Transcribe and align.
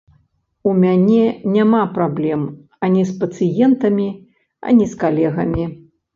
У 0.69 0.71
мяне 0.83 1.25
няма 1.55 1.81
праблем 1.97 2.41
ані 2.89 3.05
з 3.11 3.15
пацыентамі, 3.21 4.09
ані 4.71 4.91
з 4.97 5.01
калегамі. 5.07 5.63